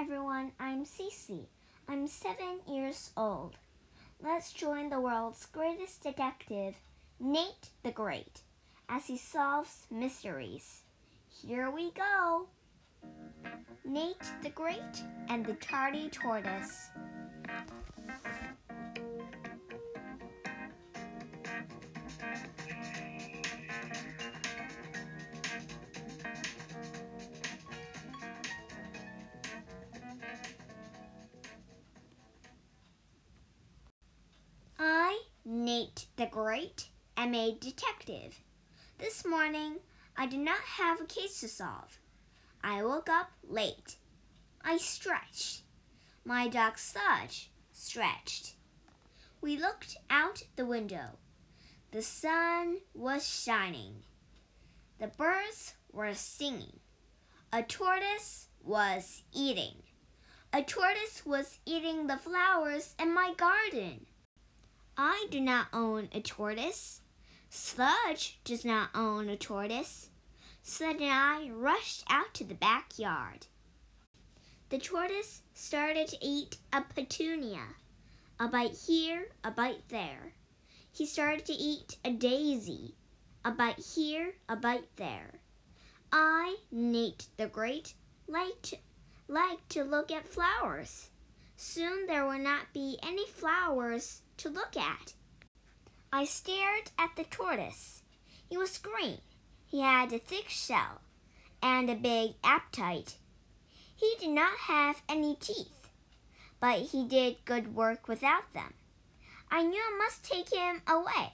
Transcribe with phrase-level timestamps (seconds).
[0.00, 1.44] everyone, I'm Cece.
[1.86, 3.56] I'm seven years old.
[4.24, 6.74] Let's join the world's greatest detective,
[7.20, 8.40] Nate the Great,
[8.88, 10.84] as he solves mysteries.
[11.28, 12.46] Here we go.
[13.84, 16.88] Nate the Great and the Tardy Tortoise.
[35.90, 38.38] Nate the Great, MA detective.
[38.98, 39.78] This morning,
[40.16, 41.98] I did not have a case to solve.
[42.62, 43.96] I woke up late.
[44.62, 45.62] I stretched.
[46.24, 48.54] My dog Sludge stretched.
[49.40, 51.18] We looked out the window.
[51.90, 54.04] The sun was shining.
[55.00, 56.78] The birds were singing.
[57.52, 59.82] A tortoise was eating.
[60.52, 64.06] A tortoise was eating the flowers in my garden.
[65.02, 67.00] I do not own a tortoise.
[67.48, 70.10] Sludge does not own a tortoise.
[70.62, 73.46] Sludge and I rushed out to the backyard.
[74.68, 77.62] The tortoise started to eat a petunia.
[78.38, 80.34] A bite here, a bite there.
[80.92, 82.94] He started to eat a daisy.
[83.42, 85.40] A bite here, a bite there.
[86.12, 87.94] I, Nate the Great,
[88.28, 88.74] liked,
[89.28, 91.08] liked to look at flowers.
[91.56, 95.14] Soon there will not be any flowers to look at.
[96.12, 98.02] I stared at the tortoise.
[98.48, 99.18] He was green.
[99.66, 101.00] He had a thick shell
[101.62, 103.16] and a big appetite.
[103.94, 105.88] He did not have any teeth,
[106.58, 108.74] but he did good work without them.
[109.50, 111.32] I knew I must take him away.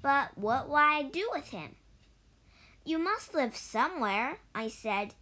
[0.00, 1.74] But what will I do with him?
[2.84, 5.14] You must live somewhere, I said.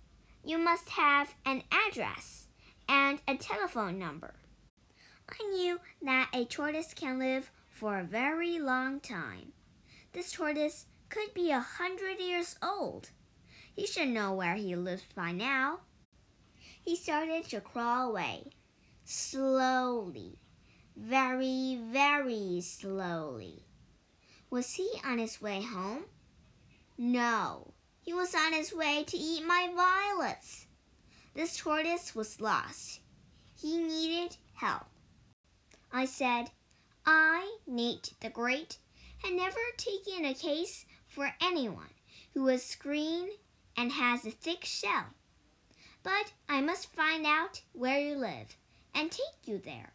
[0.44, 2.46] You must have an address
[2.88, 4.34] and a telephone number.
[5.30, 9.52] I knew that a tortoise can live for a very long time.
[10.12, 13.10] This tortoise could be a hundred years old.
[13.74, 15.80] He should know where he lives by now.
[16.82, 18.50] He started to crawl away,
[19.04, 20.38] slowly,
[20.96, 23.64] very, very slowly.
[24.50, 26.04] Was he on his way home?
[26.96, 30.66] No, he was on his way to eat my violets.
[31.34, 33.00] This tortoise was lost.
[33.60, 34.86] He needed help.
[35.92, 36.50] I said,
[37.06, 38.78] I, Nate the Great,
[39.22, 41.90] had never taken a case for anyone
[42.34, 43.30] who is green
[43.76, 45.06] and has a thick shell.
[46.02, 48.56] But I must find out where you live
[48.94, 49.92] and take you there.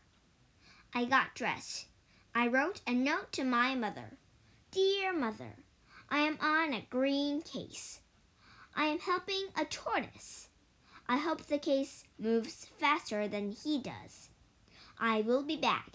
[0.93, 1.87] I got dressed.
[2.35, 4.17] I wrote a note to my mother.
[4.71, 5.55] Dear mother,
[6.09, 7.99] I am on a green case.
[8.75, 10.49] I am helping a tortoise.
[11.07, 14.29] I hope the case moves faster than he does.
[14.99, 15.89] I will be back.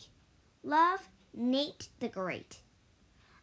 [0.62, 2.58] Love, Nate the Great.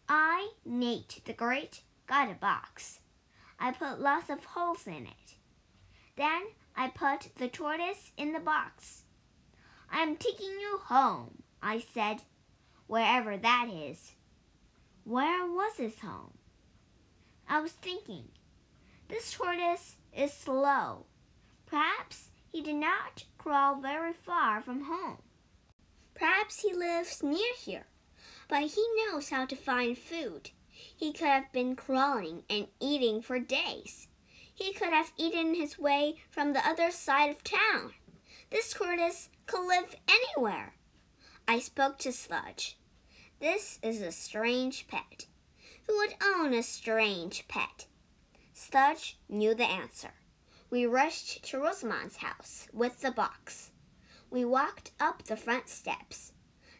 [0.07, 2.99] I, Nate the Great, got a box.
[3.59, 5.35] I put lots of holes in it.
[6.15, 6.43] Then
[6.75, 9.03] I put the tortoise in the box.
[9.89, 12.21] I'm taking you home, I said,
[12.87, 14.11] wherever that is.
[15.03, 16.33] Where was his home?
[17.47, 18.25] I was thinking,
[19.07, 21.05] this tortoise is slow.
[21.65, 25.17] Perhaps he did not crawl very far from home.
[26.15, 27.87] Perhaps he lives near here,
[28.47, 30.51] but he knows how to find food.
[30.69, 34.07] He could have been crawling and eating for days.
[34.53, 37.93] He could have eaten his way from the other side of town.
[38.49, 40.75] This tortoise could live anywhere.
[41.47, 42.77] I spoke to Sludge.
[43.39, 45.25] This is a strange pet.
[45.87, 47.87] Who would own a strange pet?
[48.53, 50.13] Sludge knew the answer.
[50.69, 53.71] We rushed to Rosamond's house with the box.
[54.35, 56.33] We walked up the front steps.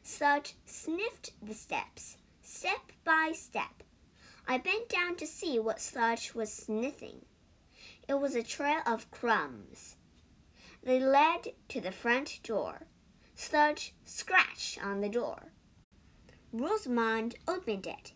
[0.03, 3.81] Sludge sniffed the steps, step by step.
[4.45, 7.23] I bent down to see what Sludge was sniffing.
[8.09, 9.95] It was a trail of crumbs.
[10.83, 12.87] They led to the front door.
[13.35, 15.53] Sludge scratched on the door.
[16.52, 18.11] Rosamond opened it.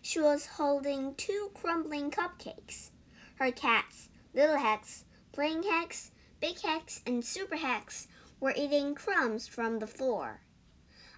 [0.00, 2.90] She was holding two crumbling cupcakes.
[3.36, 8.08] Her cats, Little Hex, Plain Hex, Big Hex, and Super Hex
[8.42, 10.40] were eating crumbs from the floor.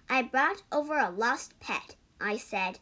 [0.07, 2.77] I brought over a lost pet, I said.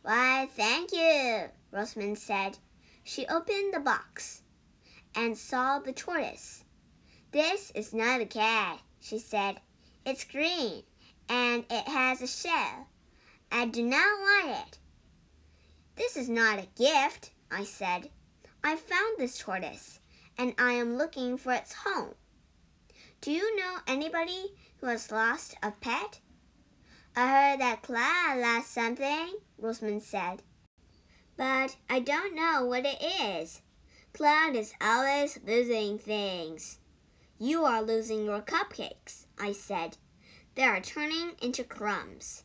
[0.00, 2.56] Why, thank you, Rosamond said.
[3.04, 4.40] She opened the box
[5.14, 6.64] and saw the tortoise.
[7.32, 9.60] This is not a cat, she said.
[10.06, 10.84] It's green
[11.28, 12.88] and it has a shell.
[13.52, 14.78] I do not want it.
[15.96, 18.08] This is not a gift, I said.
[18.64, 20.00] I found this tortoise
[20.38, 22.14] and I am looking for its home.
[23.20, 26.20] Do you know anybody who has lost a pet?
[27.16, 30.42] I heard that Claude lost something, Rosamond said.
[31.36, 33.62] But I don't know what it is.
[34.12, 36.78] Claude is always losing things.
[37.38, 39.96] You are losing your cupcakes, I said.
[40.54, 42.44] They are turning into crumbs.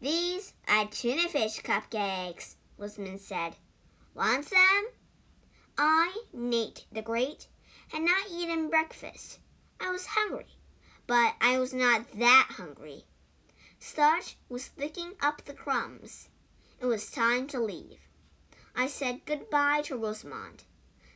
[0.00, 3.56] These are tuna fish cupcakes, Rosamond said.
[4.14, 4.88] Want some?
[5.78, 7.46] I, Nate the Great,
[7.88, 9.38] had not eaten breakfast.
[9.80, 10.58] I was hungry,
[11.06, 13.04] but I was not that hungry.
[13.78, 16.28] Sludge was licking up the crumbs.
[16.80, 17.98] It was time to leave.
[18.76, 20.64] I said goodbye to Rosamond.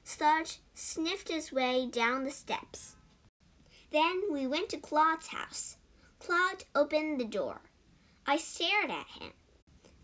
[0.02, 2.96] Sludge sniffed his way down the steps.
[3.90, 5.76] Then we went to Claude's house.
[6.18, 7.60] Claude opened the door.
[8.26, 9.32] I stared at him.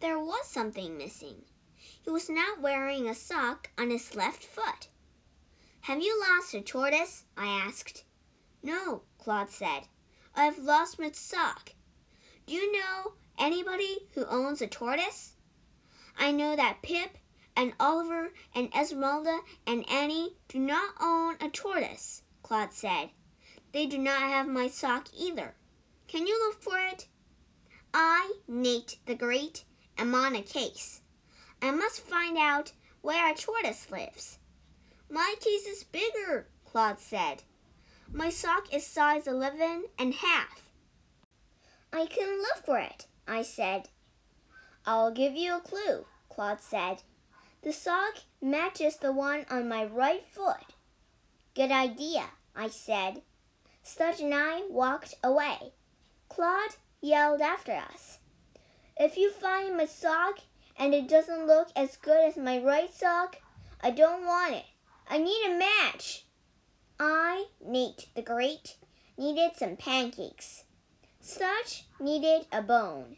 [0.01, 1.43] There was something missing.
[1.77, 4.89] He was not wearing a sock on his left foot.
[5.83, 7.25] Have you lost a tortoise?
[7.37, 8.05] I asked.
[8.63, 9.89] No, Claude said.
[10.35, 11.73] I have lost my sock.
[12.47, 15.35] Do you know anybody who owns a tortoise?
[16.19, 17.19] I know that Pip
[17.57, 23.11] and Oliver and Esmeralda and Annie do not own a tortoise, Claude said.
[23.73, 25.55] They do not have my sock either.
[26.09, 27.07] Can you look for it?
[27.95, 29.65] I, Nate the Great,
[29.97, 31.01] am on a case.
[31.63, 34.39] I must find out where a tortoise lives.
[35.09, 37.43] My case is bigger, Claude said.
[38.13, 40.69] My sock is size eleven and half.
[41.93, 43.89] I can look for it, I said.
[44.85, 47.03] I'll give you a clue, Claude said.
[47.63, 50.75] The sock matches the one on my right foot.
[51.55, 52.25] Good idea,
[52.57, 53.23] I said.
[53.83, 55.73] Sludge and I walked away.
[56.29, 58.19] Claude yelled after us.
[58.97, 60.41] If you find my sock
[60.77, 63.37] and it doesn't look as good as my right sock,
[63.81, 64.67] I don't want it.
[65.09, 66.25] I need a match.
[67.03, 68.77] I, Nate the Great,
[69.17, 70.65] needed some pancakes.
[71.19, 73.17] Sludge needed a bone.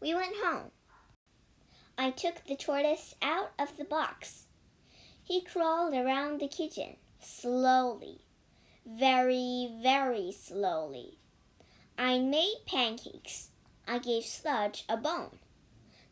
[0.00, 0.70] We went home.
[1.98, 4.44] I took the tortoise out of the box.
[5.24, 8.20] He crawled around the kitchen slowly,
[8.86, 11.18] very, very slowly.
[11.98, 13.48] I made pancakes.
[13.88, 15.40] I gave Sludge a bone.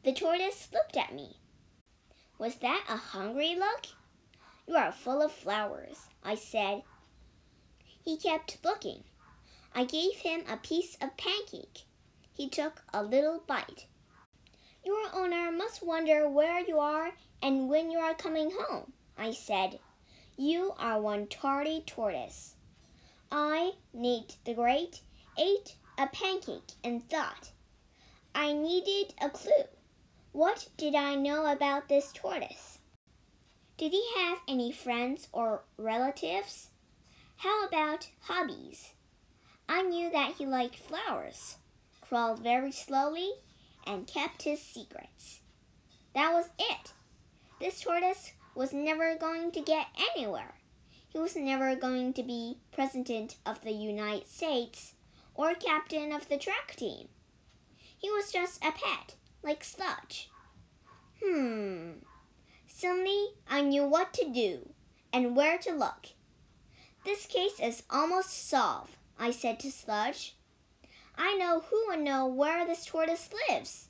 [0.02, 1.36] The tortoise looked at me.
[2.38, 3.86] Was that a hungry look?
[4.66, 6.82] You are full of flowers, I said.
[8.04, 9.04] He kept looking.
[9.74, 11.84] I gave him a piece of pancake.
[12.34, 13.86] He took a little bite.
[14.84, 17.12] Your owner must wonder where you are
[17.42, 19.78] and when you are coming home, I said.
[20.36, 22.56] You are one tardy tortoise.
[23.32, 25.00] I, Nate the Great,
[25.38, 27.52] ate a pancake and thought.
[28.34, 29.64] I needed a clue.
[30.32, 32.80] What did I know about this tortoise?
[33.78, 36.68] Did he have any friends or relatives?
[37.44, 38.94] How about hobbies?
[39.68, 41.58] I knew that he liked flowers,
[42.00, 43.32] crawled very slowly,
[43.86, 45.40] and kept his secrets.
[46.14, 46.94] That was it.
[47.60, 50.54] This tortoise was never going to get anywhere.
[51.06, 54.94] He was never going to be President of the United States
[55.34, 57.08] or captain of the track team.
[57.98, 60.30] He was just a pet, like Sludge.
[61.22, 62.04] Hmm.
[62.66, 64.70] Suddenly, I knew what to do
[65.12, 66.06] and where to look.
[67.04, 70.36] This case is almost solved, I said to Sludge.
[71.16, 73.88] I know who would know where this tortoise lives.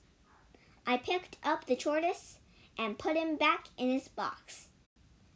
[0.87, 2.39] I picked up the tortoise
[2.77, 4.69] and put him back in his box.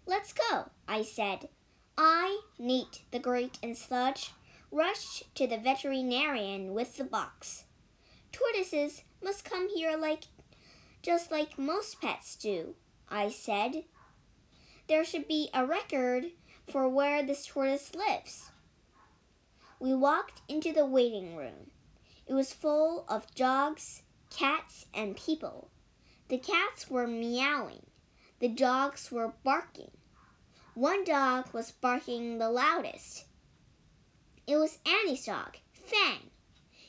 [0.07, 1.49] Let's go, I said.
[1.97, 4.33] I, Nate the Great, and Sludge
[4.71, 7.65] rushed to the veterinarian with the box.
[8.33, 10.25] Tortoises must come here like
[11.03, 12.75] just like most pets do,
[13.09, 13.85] I said.
[14.89, 16.27] There should be a record
[16.71, 18.51] for where this tortoise lives.
[19.81, 21.71] We walked into the waiting room.
[22.27, 25.71] It was full of dogs, cats, and people.
[26.29, 27.87] The cats were meowing.
[28.41, 29.93] The dogs were barking.
[30.75, 33.25] One dog was barking the loudest.
[34.47, 36.31] It was Annie's dog, Fang.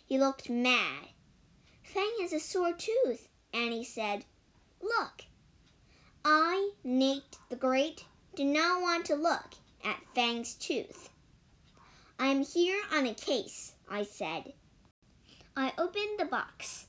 [0.06, 1.10] He looked mad.
[1.84, 4.26] Fang has a sore tooth, Annie said.
[4.82, 5.26] Look.
[6.26, 8.06] I, Nate the Great,
[8.36, 11.10] do not want to look at Fang's tooth.
[12.20, 14.54] I am here on a case, I said.
[15.56, 16.88] I opened the box.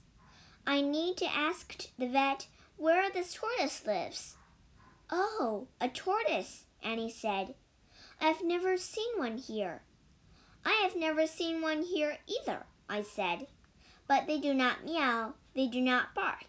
[0.67, 4.37] I need to ask the vet where this tortoise lives.
[5.11, 7.55] Oh, a tortoise, Annie said.
[8.21, 9.83] I've never seen one here.
[10.65, 13.47] I have never seen one here either, I said.
[14.07, 16.45] But they do not meow, they do not bark,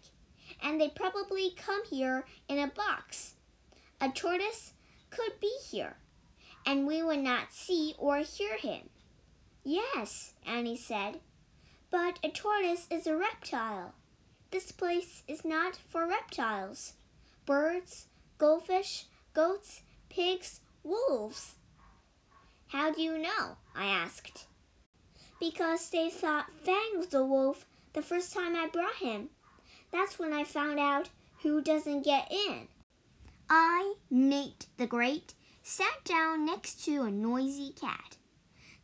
[0.62, 3.34] and they probably come here in a box.
[4.00, 4.72] A tortoise
[5.10, 5.96] could be here,
[6.66, 8.88] and we would not see or hear him.
[9.64, 11.20] Yes, Annie said,
[11.90, 13.94] but a tortoise is a reptile.
[14.50, 16.94] This place is not for reptiles.
[17.46, 18.06] Birds,
[18.38, 21.54] goldfish, goats, pigs, wolves.
[22.68, 23.56] How do you know?
[23.74, 24.46] I asked.
[25.38, 29.28] Because they thought Fang was a wolf the first time I brought him.
[29.92, 31.10] That's when I found out
[31.42, 32.68] who doesn't get in.
[33.50, 38.16] I, Nate the Great, sat down next to a noisy cat.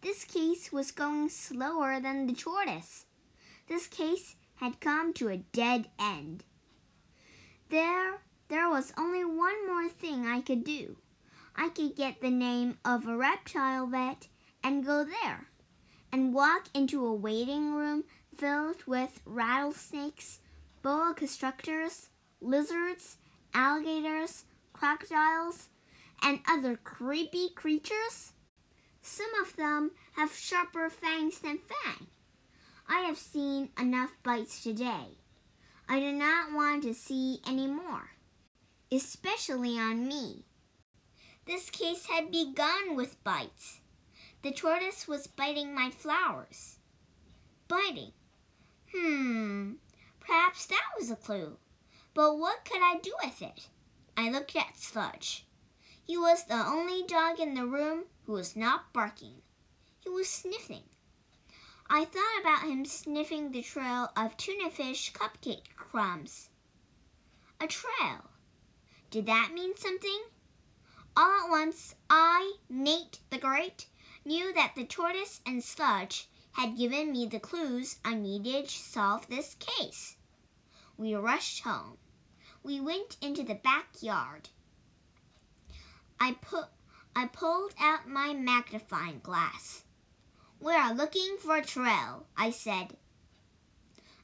[0.00, 3.06] This case was going slower than the tortoise.
[3.68, 6.44] This case had come to a dead end.
[7.68, 10.96] There, there was only one more thing I could do.
[11.56, 14.28] I could get the name of a reptile vet
[14.62, 15.48] and go there,
[16.12, 18.04] and walk into a waiting room
[18.36, 20.38] filled with rattlesnakes,
[20.82, 22.08] boa constrictors,
[22.40, 23.16] lizards,
[23.52, 25.68] alligators, crocodiles,
[26.22, 28.32] and other creepy creatures?
[29.02, 32.06] Some of them have sharper fangs than Fang.
[32.88, 35.18] I have seen enough bites today.
[35.88, 38.10] I do not want to see any more,
[38.92, 40.44] especially on me.
[41.46, 43.80] This case had begun with bites.
[44.42, 46.78] The tortoise was biting my flowers.
[47.68, 48.12] Biting.
[48.94, 49.72] Hmm,
[50.20, 51.56] perhaps that was a clue.
[52.14, 53.68] But what could I do with it?
[54.16, 55.46] I looked at Sludge.
[56.08, 59.42] He was the only dog in the room who was not barking.
[60.00, 60.84] He was sniffing.
[61.90, 66.48] I thought about him sniffing the trail of tuna fish cupcake crumbs.
[67.60, 68.30] A trail.
[69.10, 70.22] Did that mean something?
[71.14, 73.88] All at once, I, Nate the Great,
[74.24, 79.28] knew that the tortoise and sludge had given me the clues I needed to solve
[79.28, 80.16] this case.
[80.96, 81.98] We rushed home.
[82.62, 84.48] We went into the backyard.
[86.20, 86.66] I put
[87.14, 89.84] I pulled out my magnifying glass.
[90.60, 92.96] We are looking for a trail, I said.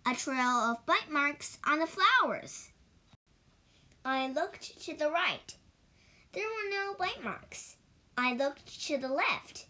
[0.07, 2.71] A trail of bite marks on the flowers.
[4.05, 5.57] I looked to the right.
[6.33, 7.77] There were no bite marks.
[8.19, 9.67] I looked to the left.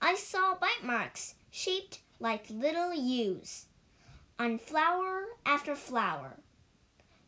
[0.00, 3.66] I saw bite marks shaped like little U's
[4.38, 6.38] on flower after flower.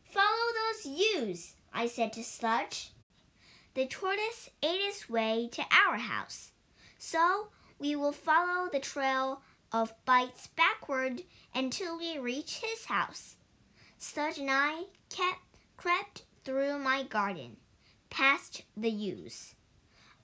[0.03, 2.91] Follow those U's, I said to Sludge.
[3.79, 6.51] The tortoise ate its way to our house,
[6.97, 7.47] so
[7.79, 11.23] we will follow the trail of bites backward
[11.55, 13.37] until we reach his house.
[13.97, 15.39] Sludge and I kept
[15.77, 17.55] crept through my garden,
[18.09, 19.55] past the yews,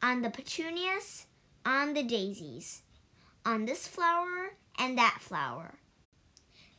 [0.01, 1.27] on the petunias,
[1.65, 2.81] on the daisies,
[3.45, 5.75] on this flower and that flower.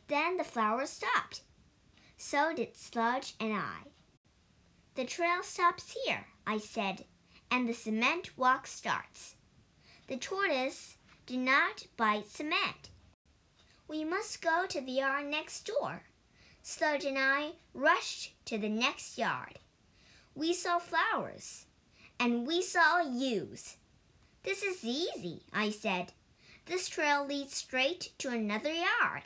[0.09, 1.41] Then the flowers stopped.
[2.17, 3.79] So did Sludge and I.
[4.93, 7.03] The trail stops here, I said,
[7.51, 9.35] and the cement walk starts.
[10.07, 12.89] The tortoise did not bite cement.
[13.89, 16.03] We must go to the yard next door.
[16.63, 19.59] Sludge and I rushed to the next yard.
[20.35, 21.65] We saw flowers,
[22.17, 23.75] and we saw yews.
[24.43, 26.13] This is easy, I said.
[26.65, 29.23] This trail leads straight to another yard.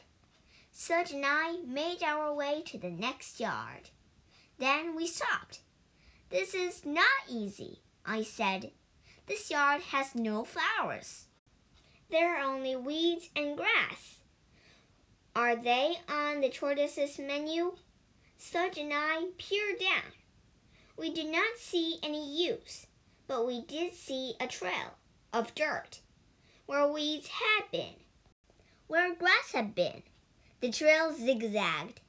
[0.72, 3.92] Sludge and I made our way to the next yard.
[4.58, 5.60] Then we stopped.
[6.32, 8.72] This is not easy, I said.
[9.28, 11.26] This yard has no flowers.
[12.10, 14.20] There are only weeds and grass.
[15.36, 17.74] Are they on the tortoise's menu?
[18.38, 20.14] Sludge and I peered down.
[20.98, 22.88] We did not see any use,
[23.28, 24.96] but we did see a trail
[25.34, 26.00] of dirt
[26.66, 27.96] where weeds had been,
[28.88, 30.04] where grass had been.
[30.62, 32.00] The trail zigzagged.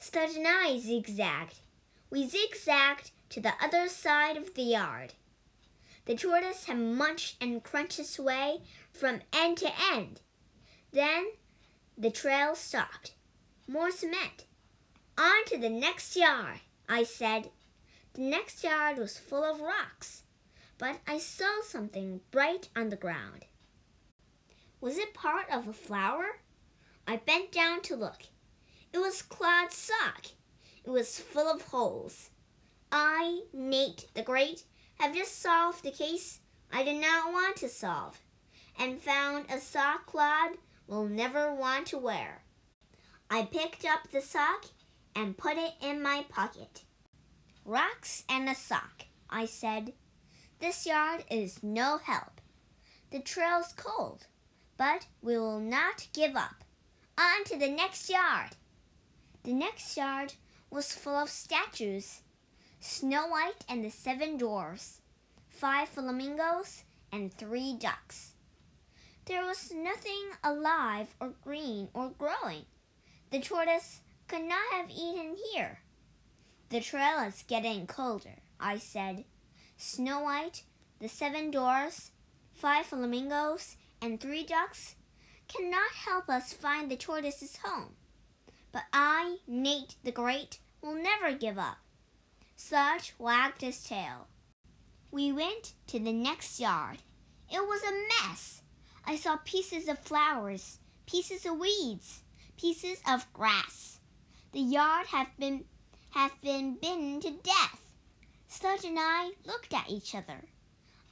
[0.00, 1.60] Sludge and I zigzagged.
[2.10, 5.14] We zigzagged to the other side of the yard.
[6.06, 8.62] The tortoise had munched and crunched its way
[8.92, 10.22] from end to end.
[10.90, 11.26] Then
[11.98, 13.12] the trail stopped.
[13.66, 14.46] More cement.
[15.18, 17.50] On to the next yard, I said.
[18.14, 20.22] The next yard was full of rocks,
[20.78, 23.44] but I saw something bright on the ground.
[24.80, 26.40] Was it part of a flower?
[27.06, 28.22] I bent down to look.
[28.92, 30.26] It was Claude's sock.
[30.88, 32.30] Was full of holes.
[32.90, 34.62] I, Nate the Great,
[34.98, 36.40] have just solved the case
[36.72, 38.18] I did not want to solve,
[38.78, 42.42] and found a sock Claude will never want to wear.
[43.28, 44.64] I picked up the sock
[45.14, 46.84] and put it in my pocket.
[47.66, 49.92] Rocks and a sock, I said.
[50.58, 52.40] This yard is no help.
[53.10, 54.26] The trail's cold,
[54.78, 56.64] but we will not give up.
[57.18, 58.56] On to the next yard.
[59.42, 60.32] The next yard
[60.70, 62.22] was full of statues
[62.80, 65.00] Snow White and the Seven Dwarfs,
[65.48, 68.34] five flamingos, and three ducks.
[69.24, 72.66] There was nothing alive or green or growing.
[73.30, 75.80] The tortoise could not have eaten here.
[76.70, 79.24] The trail is getting colder, I said.
[79.76, 80.62] Snow White,
[81.00, 82.12] the seven dwarfs,
[82.54, 84.94] five flamingos, and three ducks
[85.48, 87.97] cannot help us find the tortoise's home.
[88.72, 91.78] But I, Nate the Great, will never give up.
[92.56, 94.26] Sludge wagged his tail.
[95.10, 96.98] We went to the next yard.
[97.50, 98.62] It was a mess.
[99.06, 102.22] I saw pieces of flowers, pieces of weeds,
[102.58, 104.00] pieces of grass.
[104.52, 105.64] The yard had been
[106.10, 107.92] had been bitten to death.
[108.48, 110.44] Sludge and I looked at each other.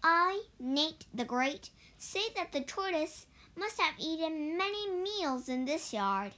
[0.03, 5.93] I, Nate the Great, say that the tortoise must have eaten many meals in this
[5.93, 6.33] yard.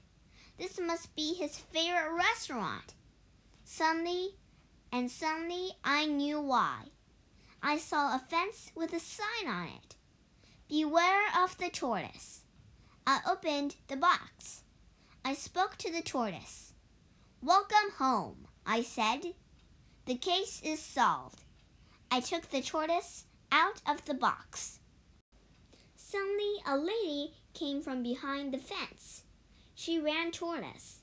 [0.58, 2.94] This must be his favorite restaurant.
[3.64, 4.34] Suddenly,
[4.92, 6.86] and suddenly I knew why.
[7.62, 9.96] I saw a fence with a sign on it
[10.68, 12.42] Beware of the tortoise.
[13.06, 14.64] I opened the box.
[15.24, 16.74] I spoke to the tortoise.
[17.42, 19.34] Welcome home, I said.
[20.04, 21.40] The case is solved.
[22.10, 24.80] I took the tortoise out of the box.
[25.96, 29.22] Suddenly, a lady came from behind the fence.
[29.80, 31.02] She ran toward us.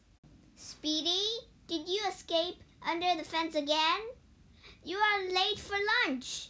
[0.57, 1.23] Speedy,
[1.65, 4.01] did you escape under the fence again?
[4.83, 6.49] You are late for lunch.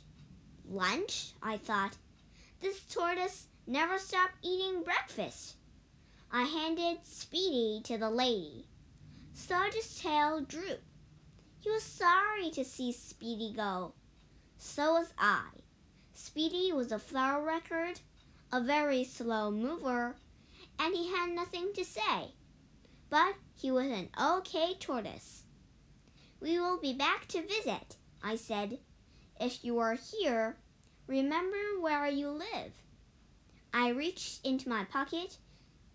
[0.67, 1.33] Lunch?
[1.43, 1.97] I thought.
[2.61, 5.57] This tortoise never stopped eating breakfast.
[6.31, 8.65] I handed Speedy to the lady.
[9.35, 10.81] Sludge's tail drooped.
[11.59, 13.93] He was sorry to see Speedy go.
[14.57, 15.49] So was I.
[16.15, 17.99] Speedy was a flower record,
[18.51, 20.15] a very slow mover,
[20.79, 22.33] and he had nothing to say.
[23.09, 25.43] But he was an okay tortoise.
[26.39, 28.79] We will be back to visit, I said.
[29.39, 30.57] If you are here,
[31.07, 32.73] remember where you live.
[33.73, 35.37] I reached into my pocket.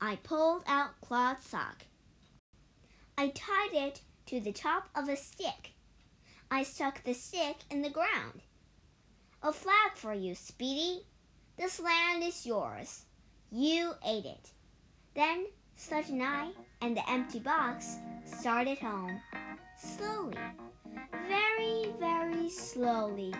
[0.00, 1.84] I pulled out Claude's sock.
[3.16, 5.72] I tied it to the top of a stick.
[6.50, 8.42] I stuck the stick in the ground.
[9.42, 11.06] A flag for you, Speedy.
[11.56, 13.04] This land is yours.
[13.50, 14.52] You ate it.
[15.14, 19.20] Then Sludge and I and the empty box started home.
[19.76, 20.36] Slowly.
[21.26, 23.34] Very, very slowly.